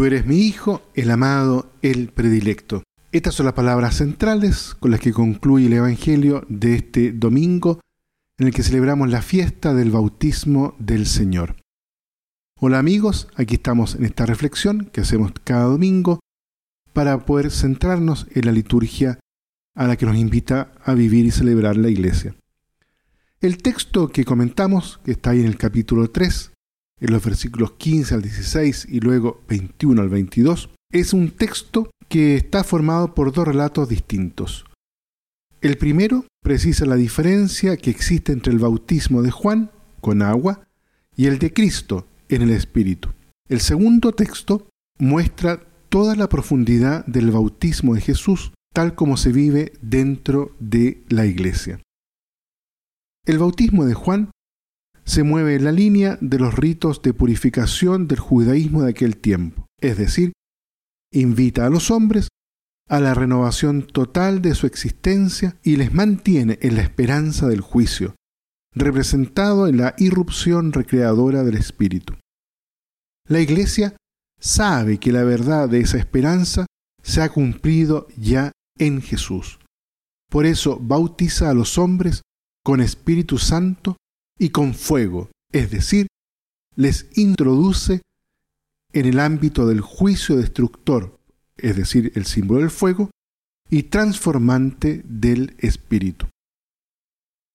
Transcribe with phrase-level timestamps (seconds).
[0.00, 2.82] Tú eres mi Hijo, el amado, el predilecto.
[3.12, 7.80] Estas son las palabras centrales con las que concluye el Evangelio de este domingo
[8.38, 11.56] en el que celebramos la fiesta del bautismo del Señor.
[12.58, 16.20] Hola amigos, aquí estamos en esta reflexión que hacemos cada domingo
[16.94, 19.18] para poder centrarnos en la liturgia
[19.74, 22.34] a la que nos invita a vivir y celebrar la iglesia.
[23.42, 26.52] El texto que comentamos, que está ahí en el capítulo 3,
[27.00, 32.36] en los versículos 15 al 16 y luego 21 al 22, es un texto que
[32.36, 34.64] está formado por dos relatos distintos.
[35.60, 40.66] El primero precisa la diferencia que existe entre el bautismo de Juan, con agua,
[41.16, 43.10] y el de Cristo, en el Espíritu.
[43.48, 49.72] El segundo texto muestra toda la profundidad del bautismo de Jesús tal como se vive
[49.80, 51.80] dentro de la iglesia.
[53.26, 54.30] El bautismo de Juan
[55.04, 59.66] se mueve en la línea de los ritos de purificación del judaísmo de aquel tiempo,
[59.80, 60.32] es decir,
[61.12, 62.28] invita a los hombres
[62.88, 68.16] a la renovación total de su existencia y les mantiene en la esperanza del juicio,
[68.74, 72.14] representado en la irrupción recreadora del Espíritu.
[73.28, 73.94] La Iglesia
[74.40, 76.66] sabe que la verdad de esa esperanza
[77.02, 79.60] se ha cumplido ya en Jesús.
[80.28, 82.22] Por eso bautiza a los hombres
[82.64, 83.96] con Espíritu Santo
[84.40, 86.06] y con fuego, es decir,
[86.74, 88.00] les introduce
[88.92, 91.20] en el ámbito del juicio destructor,
[91.58, 93.10] es decir, el símbolo del fuego,
[93.68, 96.26] y transformante del Espíritu.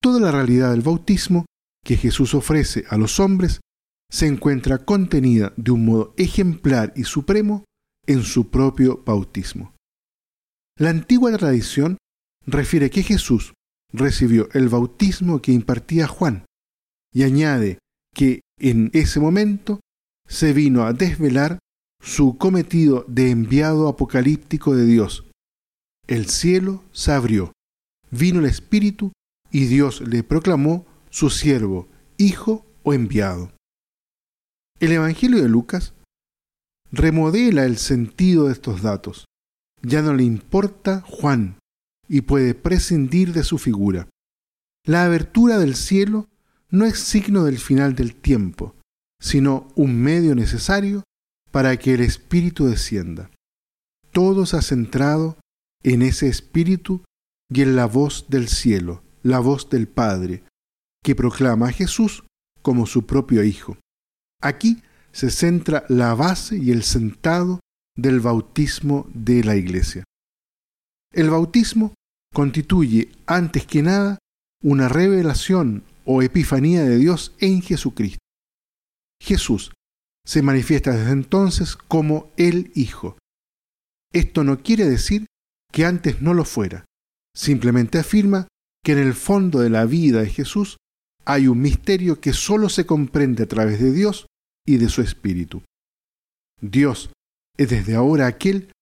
[0.00, 1.46] Toda la realidad del bautismo
[1.84, 3.60] que Jesús ofrece a los hombres
[4.08, 7.64] se encuentra contenida de un modo ejemplar y supremo
[8.06, 9.74] en su propio bautismo.
[10.78, 11.98] La antigua tradición
[12.46, 13.52] refiere que Jesús
[13.92, 16.44] recibió el bautismo que impartía Juan
[17.12, 17.78] y añade
[18.14, 19.80] que en ese momento
[20.26, 21.58] se vino a desvelar
[22.00, 25.24] su cometido de enviado apocalíptico de Dios.
[26.06, 27.52] El cielo se abrió,
[28.10, 29.12] vino el Espíritu
[29.50, 33.52] y Dios le proclamó su siervo, hijo o enviado.
[34.80, 35.94] El Evangelio de Lucas
[36.92, 39.24] remodela el sentido de estos datos.
[39.82, 41.58] Ya no le importa Juan
[42.08, 44.08] y puede prescindir de su figura.
[44.84, 46.28] La abertura del cielo
[46.70, 48.74] no es signo del final del tiempo,
[49.20, 51.02] sino un medio necesario
[51.50, 53.30] para que el Espíritu descienda.
[54.12, 55.38] Todo se ha centrado
[55.82, 57.04] en ese Espíritu
[57.50, 60.44] y en la voz del cielo, la voz del Padre,
[61.02, 62.24] que proclama a Jesús
[62.62, 63.78] como su propio Hijo.
[64.42, 67.60] Aquí se centra la base y el sentado
[67.96, 70.04] del bautismo de la Iglesia.
[71.12, 71.94] El bautismo
[72.34, 74.18] constituye, antes que nada,
[74.62, 78.18] una revelación o epifanía de Dios en Jesucristo.
[79.20, 79.72] Jesús
[80.24, 83.18] se manifiesta desde entonces como el Hijo.
[84.12, 85.26] Esto no quiere decir
[85.70, 86.86] que antes no lo fuera,
[87.36, 88.48] simplemente afirma
[88.82, 90.78] que en el fondo de la vida de Jesús
[91.26, 94.26] hay un misterio que sólo se comprende a través de Dios
[94.66, 95.62] y de su Espíritu.
[96.58, 97.10] Dios
[97.58, 98.72] es desde ahora aquel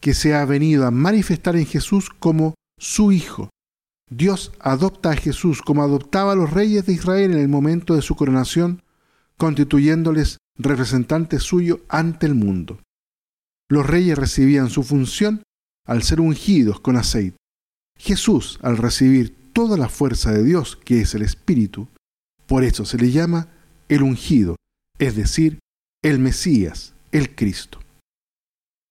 [0.00, 3.50] que se ha venido a manifestar en Jesús como su Hijo.
[4.10, 8.02] Dios adopta a Jesús como adoptaba a los reyes de Israel en el momento de
[8.02, 8.82] su coronación,
[9.36, 12.80] constituyéndoles representantes suyos ante el mundo.
[13.68, 15.42] Los reyes recibían su función
[15.86, 17.36] al ser ungidos con aceite.
[17.98, 21.88] Jesús, al recibir toda la fuerza de Dios, que es el Espíritu,
[22.46, 23.48] por eso se le llama
[23.88, 24.56] el ungido,
[24.98, 25.60] es decir,
[26.02, 27.80] el Mesías, el Cristo.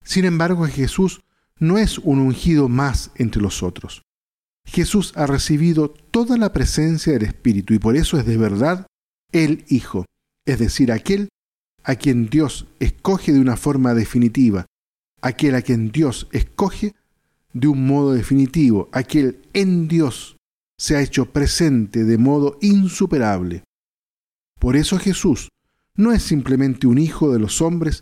[0.03, 1.21] Sin embargo, Jesús
[1.59, 4.01] no es un ungido más entre los otros.
[4.65, 8.87] Jesús ha recibido toda la presencia del Espíritu y por eso es de verdad
[9.31, 10.05] el Hijo,
[10.45, 11.29] es decir, aquel
[11.83, 14.65] a quien Dios escoge de una forma definitiva,
[15.21, 16.95] aquel a quien Dios escoge
[17.53, 20.37] de un modo definitivo, aquel en Dios
[20.77, 23.63] se ha hecho presente de modo insuperable.
[24.59, 25.49] Por eso Jesús
[25.95, 28.01] no es simplemente un hijo de los hombres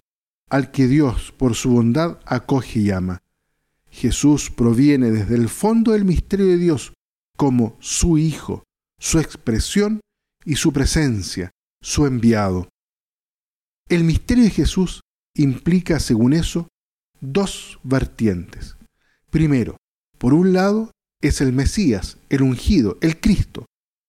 [0.50, 3.22] al que Dios, por su bondad, acoge y ama.
[3.92, 6.94] Jesús proviene desde el fondo del misterio de Dios
[7.38, 8.64] como su Hijo,
[9.00, 10.00] su expresión
[10.46, 11.52] y su presencia,
[11.82, 12.70] su enviado.
[13.90, 15.02] El misterio de Jesús
[15.36, 16.68] implica, según eso,
[17.20, 18.78] dos vertientes.
[19.30, 19.78] Primero,
[20.18, 20.92] por un lado,
[21.22, 23.66] es el Mesías, el ungido, el Cristo,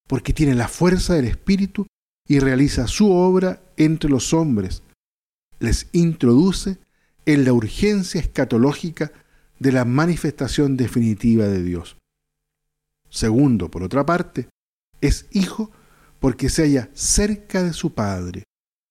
[0.08, 1.86] porque tiene la fuerza del Espíritu
[2.28, 4.82] y realiza su obra entre los hombres,
[5.58, 6.78] les introduce
[7.24, 9.12] en la urgencia escatológica
[9.62, 11.96] de la manifestación definitiva de Dios.
[13.08, 14.48] Segundo, por otra parte,
[15.00, 15.70] es hijo
[16.20, 18.44] porque se halla cerca de su Padre,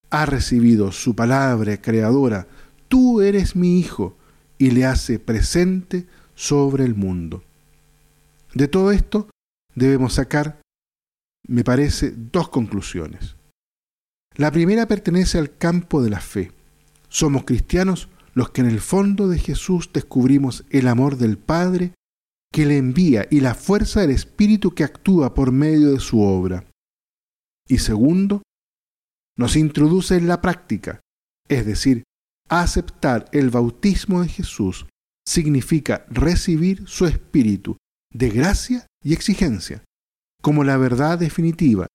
[0.09, 2.47] ha recibido su palabra creadora
[2.91, 4.17] tú eres mi hijo,
[4.57, 7.43] y le hace presente sobre el mundo.
[8.53, 9.29] De todo esto
[9.73, 10.61] debemos sacar,
[11.47, 13.37] me parece, dos conclusiones.
[14.35, 16.51] La primera pertenece al campo de la fe.
[17.09, 21.93] Somos cristianos los que en el fondo de Jesús descubrimos el amor del Padre
[22.51, 26.65] que le envía y la fuerza del Espíritu que actúa por medio de su obra.
[27.67, 28.41] Y segundo,
[29.37, 30.99] nos introduce en la práctica,
[31.47, 32.03] es decir,
[32.49, 34.85] aceptar el bautismo de Jesús
[35.25, 37.77] significa recibir su Espíritu
[38.13, 39.83] de gracia y exigencia,
[40.41, 41.87] como la verdad definitiva,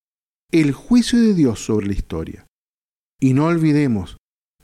[0.50, 2.46] el juicio de Dios sobre la historia.
[3.20, 4.16] Y no olvidemos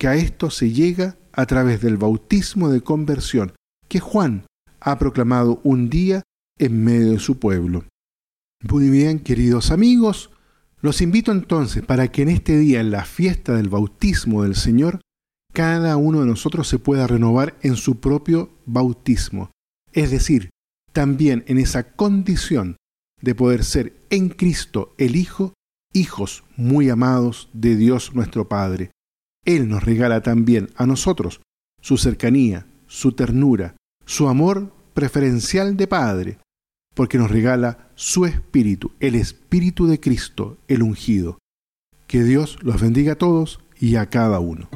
[0.02, 3.52] que a esto se llega a través del bautismo de conversión
[3.88, 4.46] que Juan
[4.80, 6.24] ha proclamado un día
[6.58, 7.84] en medio de su pueblo.
[8.68, 10.30] Muy bien, queridos amigos,
[10.80, 15.00] los invito entonces para que en este día, en la fiesta del bautismo del Señor,
[15.52, 19.52] cada uno de nosotros se pueda renovar en su propio bautismo,
[19.92, 20.50] es decir,
[20.90, 22.76] también en esa condición
[23.20, 25.54] de poder ser en Cristo el Hijo,
[25.92, 28.90] hijos muy amados de Dios nuestro Padre.
[29.44, 31.40] Él nos regala también a nosotros
[31.80, 33.74] su cercanía, su ternura,
[34.06, 36.38] su amor preferencial de Padre,
[36.94, 41.38] porque nos regala su Espíritu, el Espíritu de Cristo, el ungido.
[42.06, 44.68] Que Dios los bendiga a todos y a cada uno.